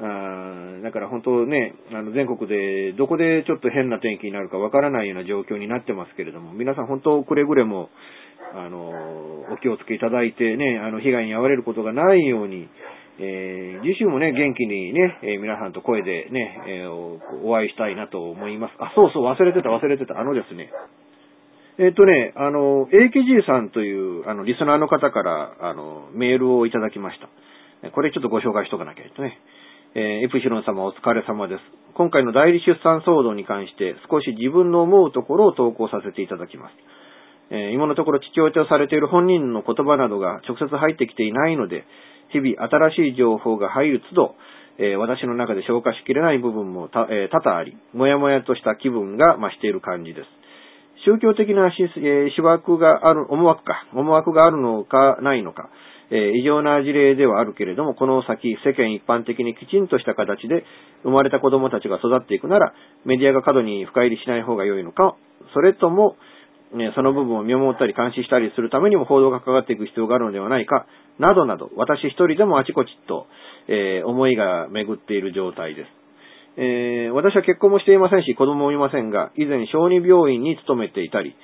[0.00, 7.90] あだから本当ね、あの全国でどこでちょっと変な天気になるかわからないような状況になってますけれども、皆さん本当くれぐれも、
[8.54, 8.90] あの、
[9.52, 12.68] お気をつけいただいてね、あの、被害に遭われることがないように、
[13.18, 16.90] えー、自身もね、元気にね、えー、皆さんと声でね、えー、
[17.44, 18.74] お会いしたいなと思います。
[18.80, 20.18] あ、そうそう、忘れてた、忘れてた。
[20.18, 20.70] あのですね、
[21.78, 27.28] えっ、とね、あの、AKG さんという、あの、リスナーの方から、あの、メールをいただきました。
[27.90, 29.38] これちょっとご紹介しとかなきゃいけないね。
[29.96, 31.60] えー、エプシロン様お疲れ様です。
[31.94, 36.74] 今回の代理出産騒動に関して少し自分の思うところを投稿させていただきます。
[37.54, 41.86] えー、今のところ父親とされている本人の言葉などが直接入ってきていないので、
[42.32, 42.58] 日々
[42.90, 44.34] 新しい情報が入る都度、
[44.82, 50.26] えー、私の中で消化しきれない部分も、え、多々あり、もやもやとした気分が増している感じです。
[51.06, 55.70] 宗教的なし、えー、枠がある、思惑か、思惑があるのかないのか、
[56.10, 60.64] え、異常な事例ではあるけれども、この先世間一般的にきちんとした形で
[61.02, 62.74] 生まれた子供たちが育っていくなら、
[63.04, 65.16] メディアが過度に深入りしない方が良いのか、
[65.54, 66.16] それとも、
[66.74, 70.86] ね、その部分を見守ったり監視したりするためにも報道がかかっていく必要があるのではないか、
[71.18, 73.26] などなど、私一人でもあちこちと、
[73.68, 75.88] えー、思いが巡っている状態です。
[76.56, 81.34] えー、私は結婚もしていませんし、子供もいませんが、以前小児病院に勤めていたり、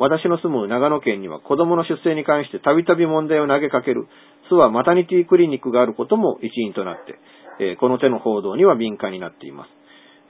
[0.00, 4.08] 私の住む長野県には子供の出生に関してたびたび問題を投げかける、
[4.50, 7.20] 諏訪マタニティクリニックがあることも一因となって、
[7.60, 9.68] えー、この手の報道には敏感になっています。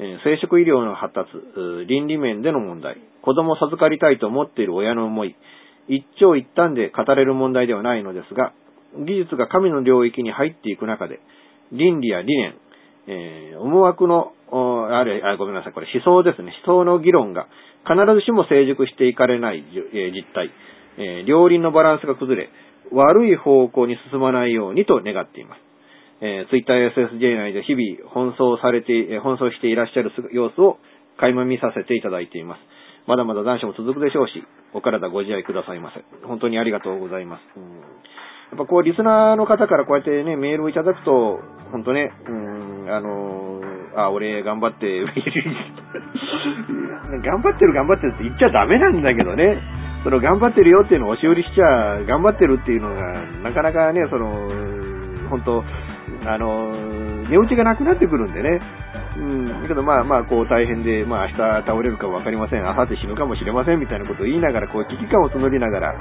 [0.01, 1.31] え生殖医療の発達、
[1.87, 5.37] 倫理面での問題、子供を授かりたいと思っている親の思い、
[5.89, 8.53] 一長一短で語れる問題ではないのですが、
[8.97, 11.21] 技術が神の領域に入っていく中で、
[11.71, 12.55] 倫理や理念、
[13.07, 16.55] えー、思惑の、あれ、あ、ごめんなさい、これ思想ですね。
[16.67, 17.47] 思想の議論が
[17.85, 20.51] 必ずしも成熟していかれない、実態、
[20.99, 22.51] えー、両輪のバランスが崩れ、
[22.93, 25.71] 悪い方向に進まないようにと願っています。
[26.23, 30.79] えー、Twitter SSJ 内で日々奔走されて、えー、奔走していらっしゃる様子を
[31.19, 32.61] 垣間見させていただいています。
[33.07, 36.05] まだまだ残暑も続くでしょうし、お体ご自愛くださいませ。
[36.27, 37.43] 本当にありがとうございます。
[37.57, 37.79] うん、や
[38.55, 41.41] っぱこう、リスナーの方からこうやってね、メールをいただくと、
[41.73, 45.05] 本当ね、うん、あのー、あ、俺頑張って、
[47.23, 49.59] 頑張ってる頑張ってるって言っちゃダメなんだけどね。
[50.05, 53.03] その頑張ってるよっていうのを押し売りしちゃ、頑張ってるっていうのが、
[53.43, 54.49] なかなかね、その、
[55.29, 55.65] 本当
[56.25, 56.73] あの、
[57.29, 58.61] 値打ちがなくなってくるんでね。
[59.17, 59.63] うん。
[59.63, 62.63] だけどまあまあ、こう大変で、まあ明日倒れるかもわかりません。
[62.63, 65.95] 明後日死ぬかもしれませんみたいなことを言いながら、こう危機感を募りながら、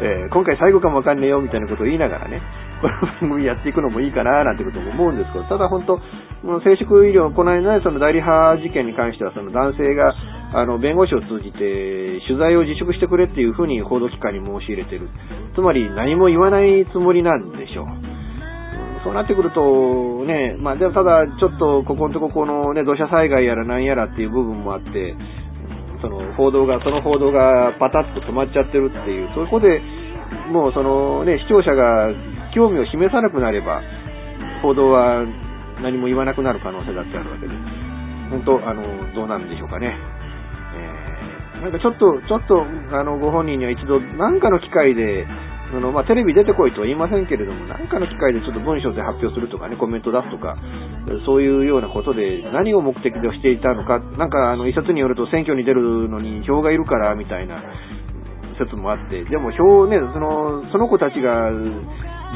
[0.00, 2.40] えー、今回最後かもわかんねえよみたいなことを言いながらね、
[2.80, 6.00] この番組やっていくのもいいかななんてことも思うんですけど、ただ本当、
[6.62, 10.14] 生殖医療、この間ね、その代理派事件に関しては、その男性が、
[10.52, 15.08] あの、弁護士を通じて、取材を自粛してくれっていうふうに報道機関に申し入れてる。
[15.54, 18.23] つまり、何も言わないつもりなんでしょう。
[19.04, 25.14] そうなってくると、ね、まあ、でもただ、ちょっと、ここのとこ、このね、土砂災害やらなんやらっていう部分もあって、
[26.00, 29.80] その報道が、その報道がパタッと止まっちゃってるっていう、そこで、
[30.50, 32.08] もうそのね、視聴者が
[32.54, 33.82] 興味を示さなくなれば、
[34.62, 35.24] 報道は
[35.82, 37.52] 何も言わなくなる可能性だってあるわけで、
[38.30, 38.82] 本当、あの、
[39.14, 39.96] どうなんでしょうかね。
[40.76, 42.64] えー、なんかちょっと、ちょっと、
[42.96, 45.26] あの、ご本人には一度、なんかの機会で、
[45.74, 50.54] その、まあ、テレビ出てこいとは言いませんけれども、何かの機会でちょっと文章で発表するとかね、コメント出すとか、
[51.26, 57.58] そういうようなことで何を目的でしていたのか、なんかあの、一冊によると選挙に出るのに票がいるからみたいな
[58.62, 61.50] 説もあって、でも票ね、その、その子たちが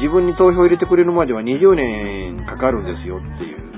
[0.03, 3.69] 自分に投票入れてくれるまでは20年かかるんですよっていう。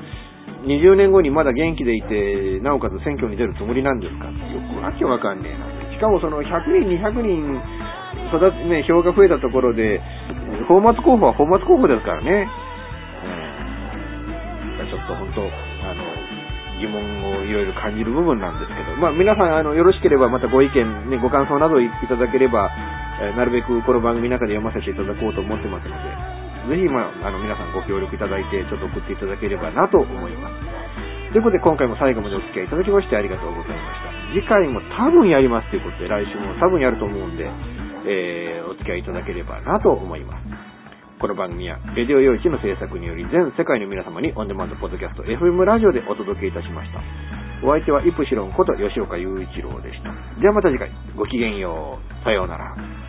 [0.65, 5.93] 20年後にまだ元気でいて、なおかつ選挙に出るつもりなんですかってよくわけわかんねえな。
[5.93, 7.61] しかもその100人、200人
[8.33, 10.01] 育て、ね、票が増えたところで、
[10.67, 12.47] フォーマット候補はフォーマット候補ですからね。
[14.79, 14.87] うん。
[14.87, 16.03] ちょっと本当、あの、
[16.81, 22.71] 疑問をいろいろ感じる部分なんですけど、まあ皆さん、あの、よろしければまたご意見、ね、ご感想などいただければ、
[23.21, 25.93] えなるべくこの番組の中で読ませていただこうと思ってますの
[26.67, 31.31] で、ぜひ、まあ、あの、皆さんご協力いただいて、ちょっと送っていただければなと思います。
[31.31, 34.11] ということで、今回も最後までお付き合いいただきましてありがとうございました。
[34.33, 37.45] 次回も多分やりますということで、来週も多分やると思うんで、
[38.05, 40.45] えー、お付き合いいただければなと思います。
[41.19, 46.99] この番組は、レディオ用一の制作により全世界の皆様にオンデマンドポッドキャスト FM ラジオでお届けいたしました。
[47.63, 50.09] お相手はイプシロンこと吉岡雄一郎でした。
[50.41, 52.23] ではまた次回、ごきげんよう。
[52.23, 53.00] さようなら。